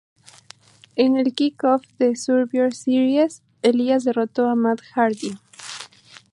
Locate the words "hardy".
4.95-5.37